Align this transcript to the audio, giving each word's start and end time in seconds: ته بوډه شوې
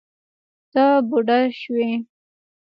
ته 0.73 0.85
بوډه 1.09 1.39
شوې 1.59 1.91